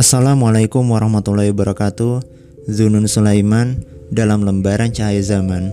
[0.00, 2.24] Assalamualaikum warahmatullahi wabarakatuh.
[2.64, 5.68] Zunun Sulaiman dalam lembaran cahaya zaman.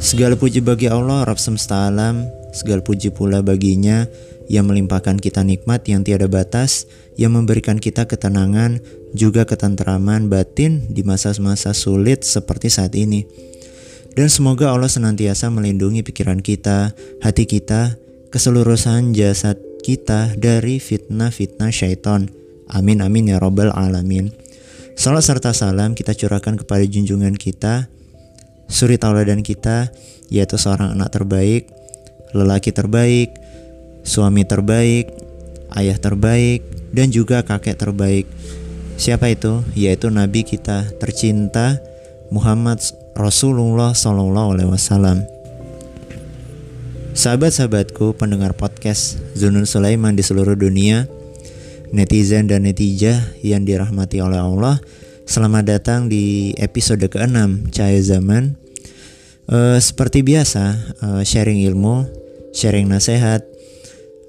[0.00, 2.24] Segala puji bagi Allah Rabb semesta alam.
[2.56, 4.08] Segala puji pula baginya
[4.48, 6.88] yang melimpahkan kita nikmat yang tiada batas,
[7.20, 8.80] yang memberikan kita ketenangan,
[9.12, 13.51] juga ketenteraman batin di masa-masa sulit seperti saat ini.
[14.12, 16.92] Dan semoga Allah senantiasa melindungi pikiran kita,
[17.24, 17.96] hati kita,
[18.28, 22.28] keseluruhan jasad kita dari fitnah-fitnah syaitan
[22.72, 24.32] Amin amin ya robbal alamin.
[24.96, 27.92] Salam serta salam kita curahkan kepada junjungan kita,
[28.64, 29.92] suri tauladan kita,
[30.32, 31.68] yaitu seorang anak terbaik,
[32.32, 33.36] lelaki terbaik,
[34.08, 35.12] suami terbaik,
[35.76, 36.64] ayah terbaik,
[36.96, 38.24] dan juga kakek terbaik.
[38.96, 39.60] Siapa itu?
[39.76, 41.76] Yaitu Nabi kita tercinta
[42.32, 42.80] Muhammad
[43.12, 45.28] Rasulullah Sallallahu Alaihi Wasallam.
[47.12, 51.04] Sahabat-sahabatku pendengar podcast Zunun Sulaiman di seluruh dunia,
[51.92, 54.80] netizen dan netijah yang dirahmati oleh Allah.
[55.28, 58.56] Selamat datang di episode ke-6 Cahaya Zaman.
[59.44, 62.08] Uh, seperti biasa, uh, sharing ilmu,
[62.56, 63.44] sharing nasihat.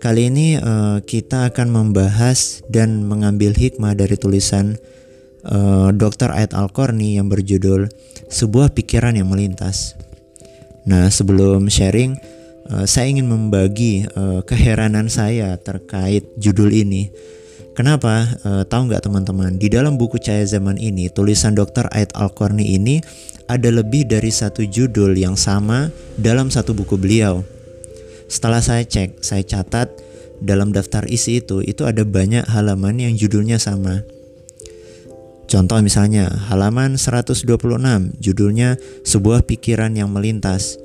[0.03, 4.75] Kali ini uh, kita akan membahas dan mengambil hikmah dari tulisan
[5.47, 6.31] uh, Dr.
[6.35, 7.87] Ait Al-Qarni yang berjudul
[8.27, 9.95] Sebuah Pikiran yang Melintas.
[10.83, 12.19] Nah, sebelum sharing,
[12.71, 17.13] uh, saya ingin membagi uh, keheranan saya terkait judul ini
[17.73, 18.29] Kenapa?
[18.45, 19.57] E, tahu nggak teman-teman?
[19.57, 21.89] Di dalam buku Cahaya Zaman ini, tulisan Dr.
[21.89, 23.01] Ait Al-Qarni ini
[23.49, 27.41] ada lebih dari satu judul yang sama dalam satu buku beliau.
[28.29, 29.89] Setelah saya cek, saya catat
[30.37, 34.05] dalam daftar isi itu, itu ada banyak halaman yang judulnya sama.
[35.47, 37.45] Contoh misalnya, halaman 126,
[38.17, 40.81] judulnya Sebuah Pikiran yang Melintas.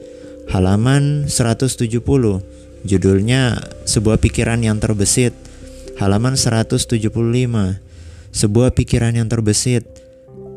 [0.48, 2.00] Halaman 170,
[2.84, 3.42] judulnya
[3.88, 5.48] Sebuah Pikiran yang Terbesit
[5.98, 6.94] halaman 175.
[8.30, 9.84] Sebuah pikiran yang terbesit.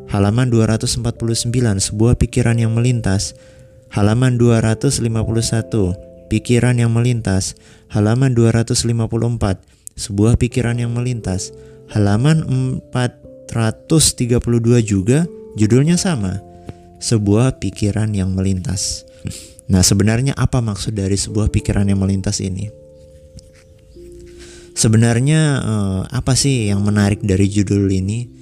[0.06, 1.50] Halaman 249,
[1.82, 3.34] sebuah pikiran yang melintas.
[3.90, 5.02] Halaman 251,
[6.30, 7.58] pikiran yang melintas.
[7.90, 9.58] Halaman 254,
[9.98, 11.52] sebuah pikiran yang melintas.
[11.92, 12.44] Halaman
[13.52, 14.40] 432
[14.80, 16.40] juga judulnya sama.
[17.02, 19.04] Sebuah pikiran yang melintas.
[19.68, 22.72] Nah, sebenarnya apa maksud dari sebuah pikiran yang melintas ini?
[24.72, 28.40] Sebenarnya uh, apa sih yang menarik dari judul ini?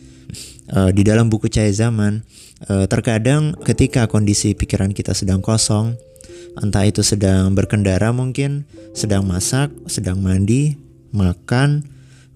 [0.71, 2.23] Uh, di dalam buku Cahaya Zaman,
[2.71, 5.99] uh, terkadang ketika kondisi pikiran kita sedang kosong,
[6.63, 10.79] entah itu sedang berkendara mungkin, sedang masak, sedang mandi,
[11.11, 11.83] makan,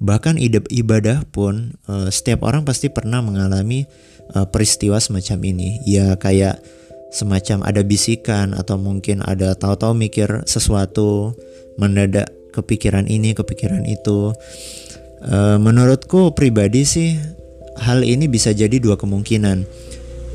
[0.05, 3.89] bahkan ibadah pun uh, setiap orang pasti pernah mengalami
[4.37, 5.81] uh, peristiwa semacam ini.
[5.89, 6.61] Ya kayak
[7.15, 11.39] semacam ada bisikan atau mungkin ada tahu-tahu mikir sesuatu
[11.79, 14.35] mendadak kepikiran ini kepikiran itu.
[15.23, 17.15] E, menurutku pribadi sih
[17.79, 19.63] hal ini bisa jadi dua kemungkinan.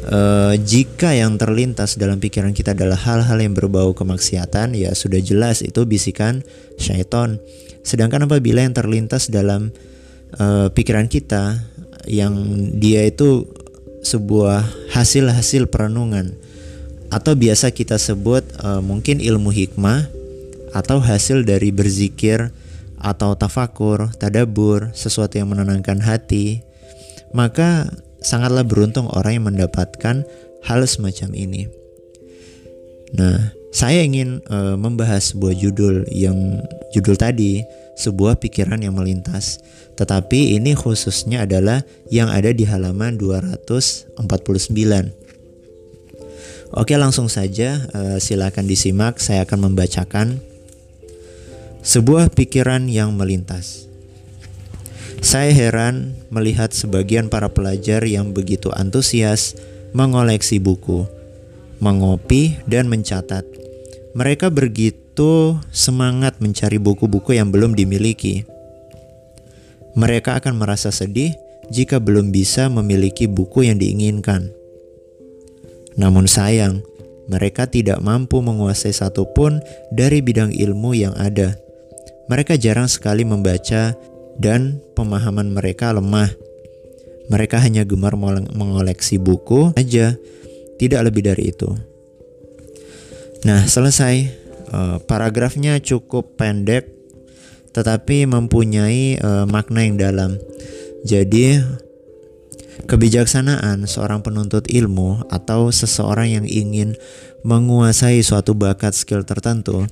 [0.07, 0.19] E,
[0.63, 5.83] jika yang terlintas dalam pikiran kita adalah hal-hal yang berbau kemaksiatan ya sudah jelas itu
[5.83, 6.47] bisikan
[6.79, 7.43] syaiton
[7.83, 9.71] sedangkan apabila yang terlintas dalam
[10.35, 11.63] e, pikiran kita
[12.09, 12.33] yang
[12.79, 13.45] dia itu
[14.03, 14.63] sebuah
[14.95, 16.35] hasil-hasil perenungan
[17.09, 20.07] atau biasa kita sebut uh, mungkin ilmu hikmah
[20.77, 22.53] atau hasil dari berzikir
[23.01, 26.61] atau tafakur, tadabur, sesuatu yang menenangkan hati,
[27.33, 27.89] maka
[28.21, 30.27] sangatlah beruntung orang yang mendapatkan
[30.67, 31.71] hal semacam ini.
[33.15, 37.61] Nah, saya ingin uh, membahas sebuah judul yang judul tadi
[37.99, 39.59] sebuah pikiran yang melintas.
[39.99, 44.23] Tetapi ini khususnya adalah yang ada di halaman 249.
[46.69, 49.19] Oke, langsung saja uh, silakan disimak.
[49.19, 50.39] Saya akan membacakan
[51.83, 53.89] sebuah pikiran yang melintas.
[55.19, 59.59] Saya heran melihat sebagian para pelajar yang begitu antusias
[59.91, 61.03] mengoleksi buku,
[61.79, 63.43] mengopi, dan mencatat.
[64.15, 68.47] Mereka begitu semangat mencari buku-buku yang belum dimiliki.
[69.97, 71.35] Mereka akan merasa sedih
[71.71, 74.51] jika belum bisa memiliki buku yang diinginkan.
[75.99, 76.79] Namun sayang,
[77.27, 79.59] mereka tidak mampu menguasai satupun
[79.91, 81.59] dari bidang ilmu yang ada
[82.29, 83.97] mereka jarang sekali membaca
[84.37, 86.29] dan pemahaman mereka lemah.
[87.25, 88.13] Mereka hanya gemar
[88.53, 90.13] mengoleksi buku aja,
[90.79, 91.69] tidak lebih dari itu.
[93.43, 94.47] Nah, selesai.
[94.69, 96.93] Uh, paragrafnya cukup pendek,
[97.73, 100.37] tetapi mempunyai uh, makna yang dalam.
[101.01, 101.57] Jadi,
[102.85, 106.93] kebijaksanaan seorang penuntut ilmu atau seseorang yang ingin
[107.41, 109.89] menguasai suatu bakat skill tertentu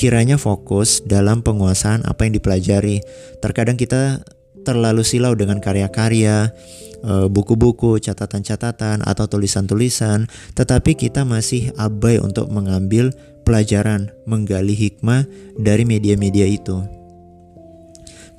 [0.00, 3.04] kiranya fokus dalam penguasaan apa yang dipelajari.
[3.44, 4.24] Terkadang kita
[4.64, 13.12] terlalu silau dengan karya-karya, eh, buku-buku, catatan-catatan, atau tulisan-tulisan, tetapi kita masih abai untuk mengambil
[13.44, 15.24] pelajaran, menggali hikmah
[15.56, 16.84] dari media-media itu.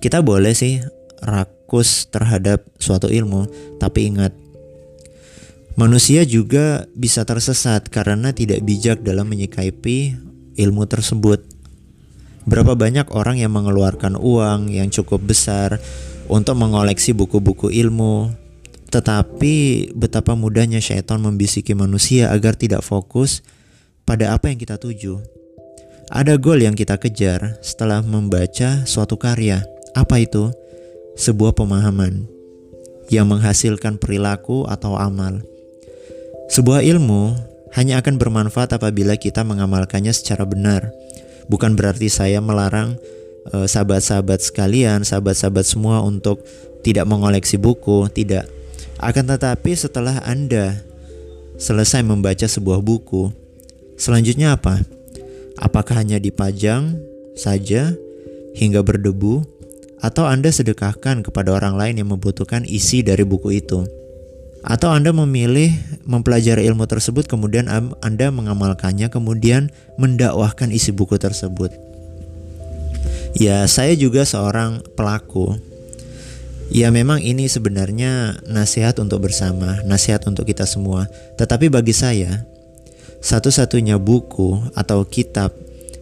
[0.01, 0.81] Kita boleh sih
[1.21, 4.33] rakus terhadap suatu ilmu, tapi ingat,
[5.77, 10.17] manusia juga bisa tersesat karena tidak bijak dalam menyikapi
[10.57, 11.45] ilmu tersebut.
[12.41, 15.77] Berapa banyak orang yang mengeluarkan uang yang cukup besar
[16.25, 18.33] untuk mengoleksi buku-buku ilmu,
[18.91, 23.39] tetapi betapa mudahnya syaitan membisiki manusia agar tidak fokus
[24.03, 25.23] pada apa yang kita tuju.
[26.11, 29.63] Ada goal yang kita kejar setelah membaca suatu karya.
[29.95, 30.51] Apa itu?
[31.15, 32.27] Sebuah pemahaman
[33.07, 35.39] yang menghasilkan perilaku atau amal.
[36.51, 37.35] Sebuah ilmu
[37.71, 40.91] hanya akan bermanfaat apabila kita mengamalkannya secara benar.
[41.47, 42.99] Bukan berarti saya melarang
[43.55, 46.43] eh, sahabat-sahabat sekalian, sahabat-sahabat semua untuk
[46.83, 48.51] tidak mengoleksi buku, tidak.
[49.01, 50.77] Akan tetapi setelah Anda
[51.57, 53.41] selesai membaca sebuah buku,
[54.01, 54.81] Selanjutnya apa?
[55.61, 56.97] Apakah hanya dipajang
[57.37, 57.93] saja
[58.57, 59.45] hingga berdebu
[60.01, 63.85] atau Anda sedekahkan kepada orang lain yang membutuhkan isi dari buku itu?
[64.65, 65.69] Atau Anda memilih
[66.01, 67.69] mempelajari ilmu tersebut kemudian
[68.01, 69.69] Anda mengamalkannya kemudian
[70.01, 71.69] mendakwahkan isi buku tersebut?
[73.37, 75.61] Ya, saya juga seorang pelaku.
[76.71, 81.11] Ya memang ini sebenarnya nasihat untuk bersama, nasihat untuk kita semua.
[81.35, 82.47] Tetapi bagi saya,
[83.19, 85.51] satu-satunya buku atau kitab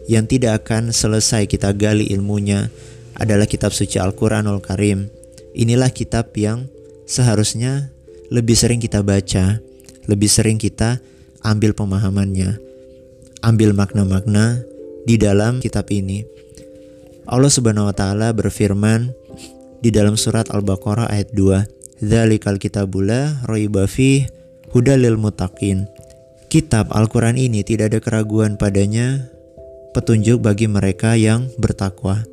[0.06, 2.70] yang tidak akan selesai kita gali ilmunya
[3.18, 5.10] adalah kitab suci Al-Quranul Karim.
[5.58, 6.70] Inilah kitab yang
[7.02, 7.90] seharusnya
[8.30, 9.58] lebih sering kita baca,
[10.06, 11.02] lebih sering kita
[11.42, 12.62] ambil pemahamannya,
[13.42, 14.62] ambil makna-makna
[15.02, 16.22] di dalam kitab ini.
[17.26, 19.10] Allah Subhanahu wa taala berfirman
[19.80, 21.64] di dalam surat Al-Baqarah ayat 2,
[22.00, 24.28] "Dzalikal kitabula raiba fih
[24.72, 25.88] hudalil muttaqin."
[26.50, 29.30] kitab Al-Quran ini tidak ada keraguan padanya
[29.94, 32.26] petunjuk bagi mereka yang bertakwa.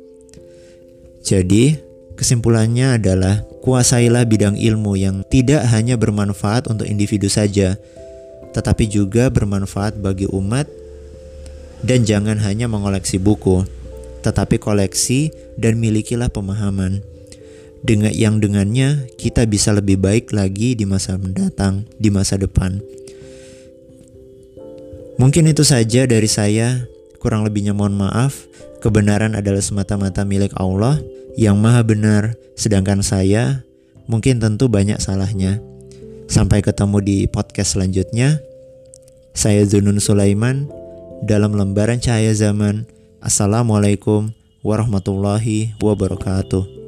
[1.22, 1.78] Jadi,
[2.18, 7.78] kesimpulannya adalah kuasailah bidang ilmu yang tidak hanya bermanfaat untuk individu saja,
[8.50, 10.66] tetapi juga bermanfaat bagi umat
[11.86, 13.62] dan jangan hanya mengoleksi buku,
[14.26, 17.06] tetapi koleksi dan milikilah pemahaman.
[17.78, 22.82] Dengan yang dengannya kita bisa lebih baik lagi di masa mendatang, di masa depan.
[25.18, 26.86] Mungkin itu saja dari saya.
[27.18, 28.46] Kurang lebihnya mohon maaf.
[28.78, 31.02] Kebenaran adalah semata-mata milik Allah
[31.34, 33.66] yang maha benar, sedangkan saya
[34.06, 35.58] mungkin tentu banyak salahnya.
[36.30, 38.38] Sampai ketemu di podcast selanjutnya.
[39.34, 40.70] Saya Zunun Sulaiman
[41.26, 42.86] dalam lembaran cahaya zaman.
[43.18, 44.30] Assalamualaikum
[44.62, 46.87] warahmatullahi wabarakatuh.